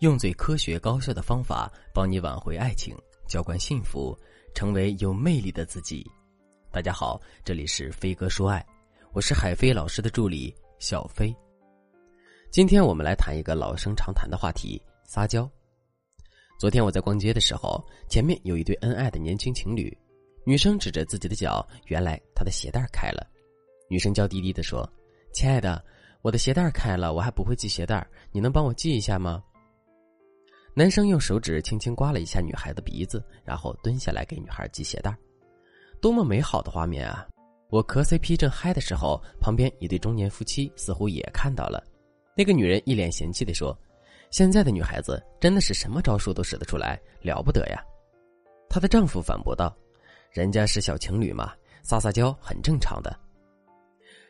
[0.00, 2.96] 用最科学高效的方法帮你挽回爱情，
[3.28, 4.18] 浇灌幸福，
[4.54, 6.10] 成为有魅力的自己。
[6.72, 8.64] 大家好，这里是飞哥说爱，
[9.12, 11.36] 我是海飞老师的助理小飞。
[12.50, 15.46] 今天我们来谈一个老生常谈的话题——撒娇。
[16.58, 19.94] 昨天我在逛街的时候，前面有一对恩爱的年轻情侣，
[20.46, 23.26] 女生指着自己的脚，原来她的鞋带开了。
[23.90, 24.90] 女生娇滴滴的说
[25.34, 25.84] ：“亲爱的，
[26.22, 29.44] 我的鞋带开了，我还不会系鞋带，你能帮我系一下吗？”
[30.72, 35.14] 男生用手指轻轻刮了一下女孩的鼻子，然后蹲下来给女孩系鞋带
[36.00, 37.26] 多么美好的画面啊！
[37.70, 41.84] 我磕 CP 正嗨的时候，旁边一对中年夫妻似乎也看到了。
[42.36, 43.76] 那个女人一脸嫌弃的说
[44.30, 47.84] ：“现在的女孩子真的是什么招数都使得出来，了不得呀！”
[48.70, 49.76] 她的丈夫反驳道
[50.32, 53.14] ：“人家是小情侣嘛，撒撒娇很正常的。”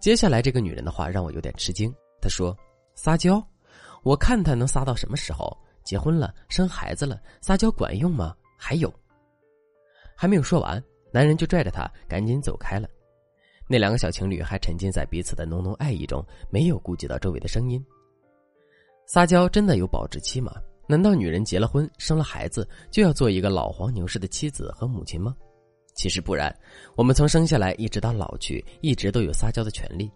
[0.00, 1.94] 接下来这个女人的话让我有点吃惊。
[2.20, 2.54] 她说
[2.94, 3.42] ：“撒娇，
[4.02, 8.34] 我看她能撒到什么时候？”结婚了，生孩子了，撒娇管用吗？
[8.58, 8.92] 还有，
[10.16, 10.82] 还没有说完，
[11.12, 12.88] 男人就拽着她赶紧走开了。
[13.68, 17.84] 那两个小情侣还沉浸在彼此的浓浓爱意中，没有顾及到周围的声音。
[19.06, 20.54] 撒娇真的有保质期吗？
[20.86, 25.34] 难道女人结了婚、生了孩子就要做一个老黄牛式的妻子和母亲吗？
[25.94, 26.54] 其实不然，
[26.96, 30.10] 我们从生下来一直到老去，一直都有撒娇的权利。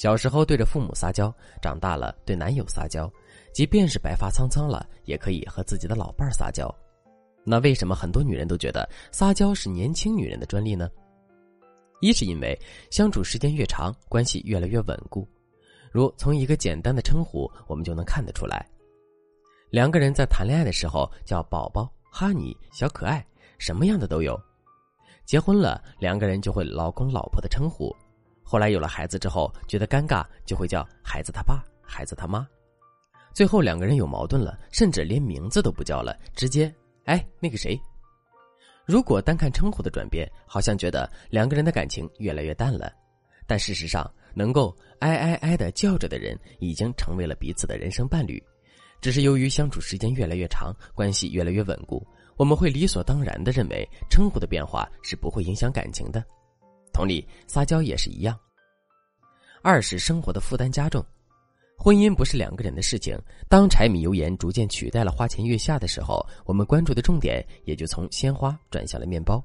[0.00, 3.06] 小时候对着父母撒娇，长大了对男友撒娇。
[3.52, 6.74] 即便是白发苍苍了，也可以和自己的老伴儿撒娇。
[7.44, 10.88] 那为什么很多女人都觉得撒娇是年轻女人的专利呢？
[12.00, 12.58] 一是因为
[12.90, 15.28] 相处时间越长，关系越来越稳固。
[15.92, 18.66] 如从一个简单的称呼，我们就能看得出来。
[19.68, 23.22] 两个人在谈恋爱的时候叫宝宝、哈尼、小可爱，
[23.58, 24.40] 什么样的都有。
[25.26, 27.94] 结婚了，两个人就会老公、老婆的称呼。
[28.42, 32.46] 后来有了孩子之后，觉得尴尬，就会叫孩子他爸、孩子他妈。
[33.32, 36.72] 最后两个人有矛盾了，甚至连名字都不叫了，直接
[37.04, 37.80] 哎那个谁。
[38.86, 42.92] 如果单看称呼的转变，好像觉得两个人的感情越来越淡了，
[43.46, 48.42] 但事实上，能够哎哎哎的叫着的人，已经成为了彼此的人生伴侣。
[49.00, 52.04] 只是由于相处时间越来越长，关系越来越稳固，
[52.36, 56.22] 我们会理所当然的认为称呼的变化是不会影响感情的。
[57.00, 58.38] 同理，撒娇也是一样。
[59.62, 61.02] 二是生活的负担加重。
[61.78, 63.18] 婚姻不是两个人的事情。
[63.48, 69.42] 当柴米油盐逐渐取代了花前月下的时候，我们关注的重点也就从鲜花转向了面包。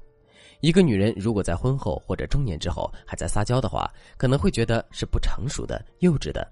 [0.60, 6.46] 一个女人如果在婚后或者中年之后还在撒娇的话，可能会觉得是不成熟的、幼稚的。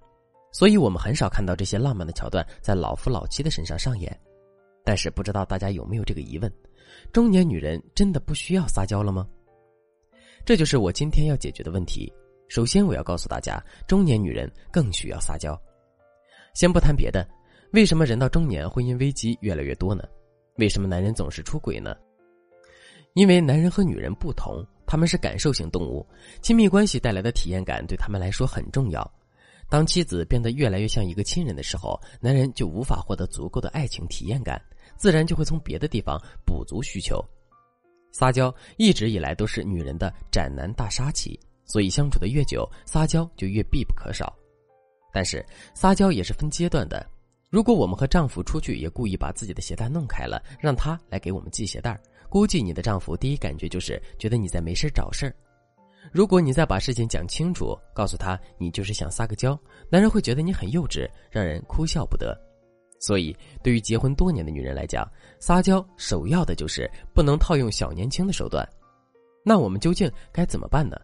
[0.52, 4.18] 所以我们很少看到这些浪漫的桥段在老夫老妻的身上上演。
[4.82, 6.50] 但是不知道大家有没有这个疑问：
[7.12, 9.28] 中年女人真的不需要撒娇了吗？
[10.44, 12.12] 这就是我今天要解决的问题。
[12.48, 15.58] 首先，我要告诉大家，中年女人更需要撒娇。
[16.52, 17.26] 先不谈别的，
[17.72, 20.04] 为什么人到中年婚姻危机越来越多呢？
[20.56, 21.96] 为什么男人总是出轨呢？
[23.14, 26.06] 因为男人和女人不同，他们是感受型动物，
[26.42, 29.10] 亲密关系带来的体验感对他们来说很重要。
[29.70, 34.60] 当妻子变得越来越像一个亲人的时候，男人就无法获得足够的爱情体验感，
[34.98, 37.24] 自然就会从别的地方补足需求。
[38.14, 44.32] 撒娇一直以来都是女人的斩男大杀器，所以相处的越久，撒娇就越必不可少。
[45.12, 45.44] 但是
[45.74, 47.04] 撒娇也是分阶段的，
[47.50, 55.34] 如果我们和丈夫出去也故意把自己的鞋带弄开了，让他来给我们系鞋带估计你的丈夫第一感觉就是觉得你在没事找事儿。
[56.12, 59.58] 如果你再把事情讲清楚，告诉他你就是想撒个娇，
[59.90, 62.40] 男人会觉得你很幼稚，让人哭笑不得。
[63.00, 65.06] 所以，对于结婚多年的女人来讲，
[65.38, 68.66] 撒娇首要的就是不能套用小年轻的手段。
[69.44, 70.96] 那我们究竟该怎么办呢？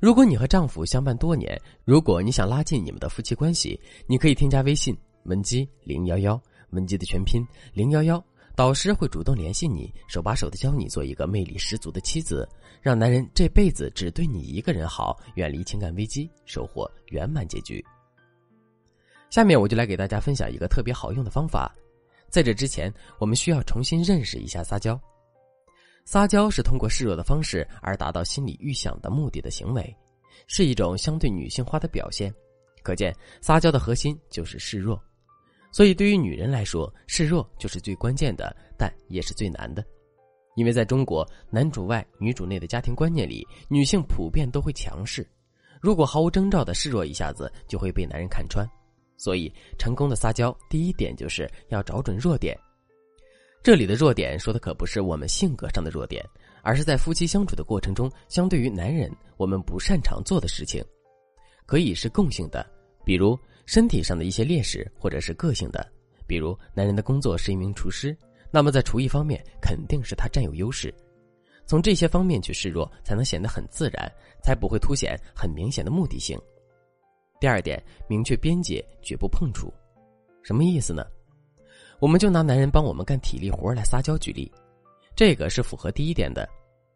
[0.00, 6.40] 如果你和丈夫相伴多年，如果你想拉近你们的夫妻关系，你可以添加微信文姬零幺幺，
[6.70, 8.24] 文姬的全拼零幺幺，
[8.56, 12.48] 导师会主动联系你，手把手的教你做一个魅力十足的妻子，
[12.80, 17.84] 让男人这辈子只对你一个人好，远离情感危机，收获圆满结局。
[19.30, 21.72] 下面我就来给大家分享一个特别好用的方法，
[22.28, 25.00] 在这之前，我们需要重新认识一下撒娇。
[26.04, 29.96] 撒娇是通过示弱的方式而达到心理预想的目的的行为，
[30.48, 32.34] 是一种相对女性化的表现。
[32.82, 35.00] 可见，撒娇的核心就是示弱。
[35.70, 39.84] 所以，对于女人来说，示弱就是最关键的，但也是最难的。
[40.56, 45.24] 因为在中国男主外女主内的家庭观念里，女性普遍都会强势，
[45.80, 48.66] 如果毫无征兆的示弱一下子，就会被男人看穿。
[49.20, 52.58] 所以，成功的撒娇，第一点就是要找准弱点。
[53.62, 56.24] 这里的弱点说的可不是我们性格上的弱点，
[56.62, 60.82] 而是在夫妻相处的过程中，相对于男人我们不擅长做的事情，
[61.66, 62.66] 可以是共性的，
[63.04, 65.86] 比如身体上的一些劣势，或者是个性的，
[66.26, 68.16] 比如，男人的工作是一名厨师，
[68.50, 70.94] 那么在厨艺方面肯定是他占有优势。
[71.66, 74.10] 从这些方面去示弱，才能显得很自然，
[74.42, 76.40] 才不会凸显很明显的目的性。
[77.40, 79.72] 第二点，明确边界，绝不碰触。
[80.42, 81.04] 什么意思呢？
[81.98, 84.52] 我们就拿男人帮我们干体力活来撒娇举例，
[85.16, 86.46] 这个是符合第一点的，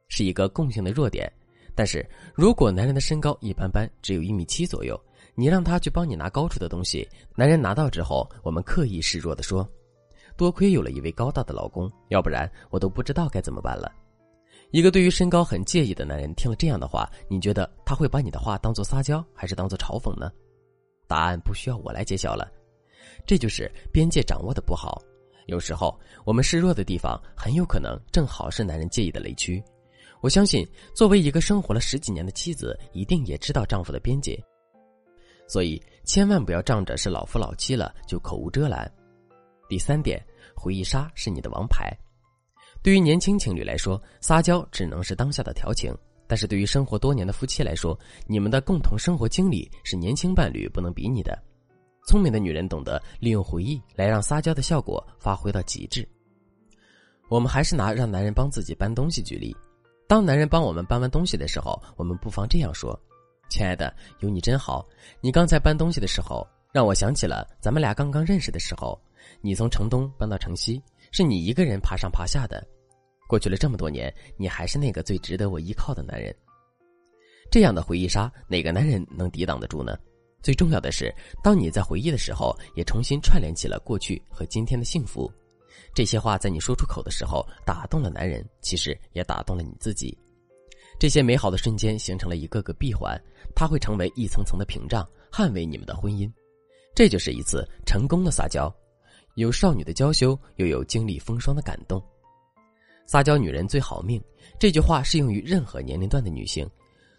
[0.08, 1.31] 是一个共性的弱点。
[1.75, 5.00] 但是如果男人的身高一般般，只有一米七左右，
[5.35, 9.67] 你让他去帮你拿高处的东西，男人拿到之后，我们刻意示弱的说
[10.37, 13.90] ：“多亏有了一位高大的老公，要不然我都不知道该怎么办了。”
[14.75, 20.32] 一个对于身高很介意的男人听了这样的话，你觉得他会把你的话当做撒娇，还是当做嘲讽呢？
[21.06, 22.50] 答案不需要我来揭晓了，
[23.25, 25.00] 这就是边界掌握的不好。
[25.47, 29.62] 有时候我们示弱的地方，很有可能正好是男人介意的雷区。
[30.21, 34.37] 我相信，作为一个生活了十几年的妻子，一定也知道丈夫的边界，
[35.47, 38.93] 所以千万不要仗着是老夫老妻了就口无遮拦。
[39.69, 40.21] 第三点，
[40.53, 41.97] 回忆杀是你的王牌。
[42.84, 45.90] 对于年轻情侣来说，撒娇只能是当下的调情；
[46.26, 51.42] 但是对于生活多年的夫妻来说，你们的共同生活经历是年轻伴侣不能比拟的。
[52.06, 56.06] 聪明的女人懂得利用回忆来让撒娇的效果发挥到极致。
[57.31, 59.56] 我们还是拿让男人帮自己搬东西举例：
[60.06, 62.94] 当男人帮我们搬完东西的时候，我们不妨这样说
[63.48, 64.87] ：“亲爱的，有你真好。
[65.22, 69.00] 你刚才搬东西的时候，让我想起了咱们俩刚刚认识的时候。
[69.40, 72.62] 你从城东搬到城西，是你一个人爬上爬下的。”
[73.26, 76.35] 过去了这么多年，你还是那个最值得我依靠的男人。
[77.50, 79.97] 这样的回忆杀，哪个男人能抵挡得住呢？
[80.43, 85.32] 最重要的是，当你在回忆的时候，也重新串联起了过去和今天的幸福。
[85.94, 90.17] 这些话在你说出口的时候，打动了男人，其实也打动了你自己。
[90.99, 93.19] 这些美好的瞬间形成了一个个闭环，
[93.55, 96.31] 它会成为一层层的屏障，捍卫你们的婚姻。
[96.94, 98.73] 这就是一次成功的撒娇，
[99.35, 102.03] 有少女的娇羞，又有经历风霜的感动。
[103.06, 104.22] 撒娇女人最好命，
[104.58, 106.68] 这句话适用于任何年龄段的女性。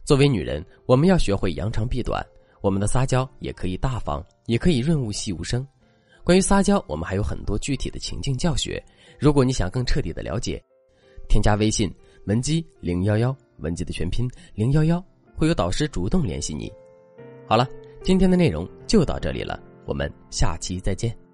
[0.03, 2.25] 作为女人，我们要学会扬长避短。
[2.61, 5.65] 我们的撒娇也可以大方，也可以润物细无声。
[6.23, 8.83] 关于撒娇，我们还有很多具体的情境教学。
[9.19, 10.59] 如果你想更彻底的了解，
[11.29, 11.93] 添加微信
[12.25, 15.03] 文姬零幺幺，文姬的全拼零幺幺，
[15.35, 16.71] 会有导师主动联系你。
[17.47, 17.67] 好了，
[18.03, 21.25] 今天的内容就到这里了，我们下期再见。